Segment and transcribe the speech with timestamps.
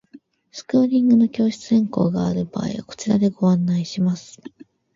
[0.51, 4.41] スクーリングの教室変更がある場合はこちらでご案内します。